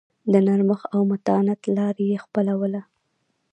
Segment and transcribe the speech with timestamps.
[0.31, 2.81] د نرمښت او متانت لار یې خپلوله.